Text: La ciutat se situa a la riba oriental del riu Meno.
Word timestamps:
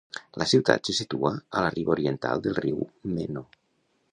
La 0.41 0.45
ciutat 0.53 0.89
se 0.89 0.95
situa 0.99 1.31
a 1.59 1.63
la 1.65 1.69
riba 1.75 1.93
oriental 1.97 2.43
del 2.47 2.59
riu 2.61 2.81
Meno. 3.19 3.45